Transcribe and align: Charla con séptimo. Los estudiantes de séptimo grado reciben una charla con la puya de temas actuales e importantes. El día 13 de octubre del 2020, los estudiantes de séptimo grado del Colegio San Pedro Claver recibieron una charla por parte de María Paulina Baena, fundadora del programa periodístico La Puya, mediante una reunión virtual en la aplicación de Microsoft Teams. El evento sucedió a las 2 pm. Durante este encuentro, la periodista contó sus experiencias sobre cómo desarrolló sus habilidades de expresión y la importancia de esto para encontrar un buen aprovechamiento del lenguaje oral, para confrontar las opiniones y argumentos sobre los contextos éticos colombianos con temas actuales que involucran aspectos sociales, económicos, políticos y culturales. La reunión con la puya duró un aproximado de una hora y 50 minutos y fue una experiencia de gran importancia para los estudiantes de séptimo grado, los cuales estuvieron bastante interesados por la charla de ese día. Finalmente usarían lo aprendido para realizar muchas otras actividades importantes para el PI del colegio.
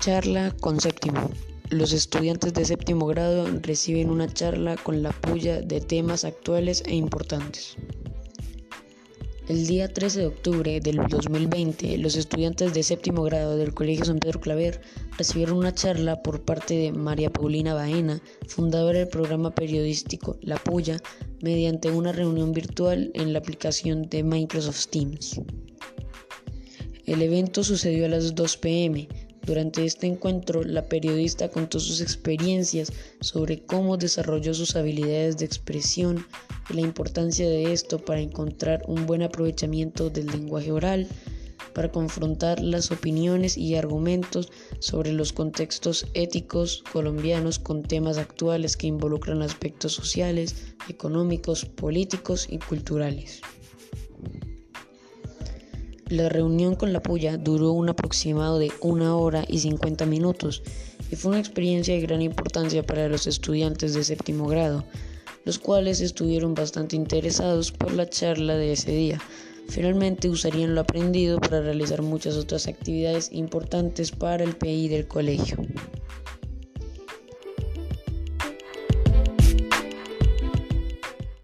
Charla 0.00 0.56
con 0.60 0.80
séptimo. 0.80 1.30
Los 1.68 1.92
estudiantes 1.92 2.54
de 2.54 2.64
séptimo 2.64 3.04
grado 3.04 3.46
reciben 3.60 4.08
una 4.08 4.32
charla 4.32 4.76
con 4.76 5.02
la 5.02 5.10
puya 5.10 5.60
de 5.60 5.82
temas 5.82 6.24
actuales 6.24 6.82
e 6.86 6.94
importantes. 6.94 7.76
El 9.46 9.66
día 9.66 9.92
13 9.92 10.20
de 10.20 10.26
octubre 10.26 10.80
del 10.80 11.02
2020, 11.06 11.98
los 11.98 12.16
estudiantes 12.16 12.72
de 12.72 12.82
séptimo 12.82 13.24
grado 13.24 13.58
del 13.58 13.74
Colegio 13.74 14.06
San 14.06 14.20
Pedro 14.20 14.40
Claver 14.40 14.80
recibieron 15.18 15.58
una 15.58 15.74
charla 15.74 16.22
por 16.22 16.46
parte 16.46 16.72
de 16.78 16.92
María 16.92 17.28
Paulina 17.28 17.74
Baena, 17.74 18.22
fundadora 18.48 19.00
del 19.00 19.08
programa 19.08 19.54
periodístico 19.54 20.38
La 20.40 20.56
Puya, 20.56 20.96
mediante 21.42 21.90
una 21.90 22.12
reunión 22.12 22.52
virtual 22.52 23.10
en 23.12 23.34
la 23.34 23.40
aplicación 23.40 24.08
de 24.08 24.22
Microsoft 24.22 24.86
Teams. 24.86 25.42
El 27.04 27.20
evento 27.20 27.64
sucedió 27.64 28.06
a 28.06 28.08
las 28.08 28.34
2 28.34 28.56
pm. 28.56 29.08
Durante 29.50 29.84
este 29.84 30.06
encuentro, 30.06 30.62
la 30.62 30.84
periodista 30.84 31.48
contó 31.48 31.80
sus 31.80 32.00
experiencias 32.00 32.92
sobre 33.20 33.58
cómo 33.58 33.96
desarrolló 33.96 34.54
sus 34.54 34.76
habilidades 34.76 35.38
de 35.38 35.44
expresión 35.44 36.24
y 36.68 36.74
la 36.74 36.82
importancia 36.82 37.48
de 37.48 37.72
esto 37.72 37.98
para 37.98 38.20
encontrar 38.20 38.84
un 38.86 39.06
buen 39.06 39.24
aprovechamiento 39.24 40.08
del 40.08 40.28
lenguaje 40.28 40.70
oral, 40.70 41.08
para 41.74 41.90
confrontar 41.90 42.60
las 42.60 42.92
opiniones 42.92 43.58
y 43.58 43.74
argumentos 43.74 44.52
sobre 44.78 45.12
los 45.12 45.32
contextos 45.32 46.06
éticos 46.14 46.84
colombianos 46.92 47.58
con 47.58 47.82
temas 47.82 48.18
actuales 48.18 48.76
que 48.76 48.86
involucran 48.86 49.42
aspectos 49.42 49.92
sociales, 49.92 50.74
económicos, 50.88 51.64
políticos 51.64 52.46
y 52.48 52.58
culturales. 52.58 53.40
La 56.10 56.28
reunión 56.28 56.74
con 56.74 56.92
la 56.92 57.00
puya 57.00 57.36
duró 57.36 57.70
un 57.70 57.88
aproximado 57.88 58.58
de 58.58 58.72
una 58.80 59.14
hora 59.14 59.44
y 59.46 59.60
50 59.60 60.06
minutos 60.06 60.60
y 61.08 61.14
fue 61.14 61.30
una 61.30 61.38
experiencia 61.38 61.94
de 61.94 62.00
gran 62.00 62.20
importancia 62.20 62.82
para 62.82 63.08
los 63.08 63.28
estudiantes 63.28 63.94
de 63.94 64.02
séptimo 64.02 64.48
grado, 64.48 64.82
los 65.44 65.60
cuales 65.60 66.00
estuvieron 66.00 66.54
bastante 66.54 66.96
interesados 66.96 67.70
por 67.70 67.92
la 67.92 68.08
charla 68.08 68.56
de 68.56 68.72
ese 68.72 68.90
día. 68.90 69.20
Finalmente 69.68 70.28
usarían 70.28 70.74
lo 70.74 70.80
aprendido 70.80 71.38
para 71.38 71.60
realizar 71.60 72.02
muchas 72.02 72.34
otras 72.34 72.66
actividades 72.66 73.30
importantes 73.30 74.10
para 74.10 74.42
el 74.42 74.56
PI 74.56 74.88
del 74.88 75.06
colegio. 75.06 75.58